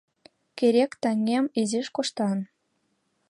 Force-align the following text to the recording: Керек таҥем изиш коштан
Керек 0.57 0.91
таҥем 1.03 1.45
изиш 1.59 1.87
коштан 1.95 2.37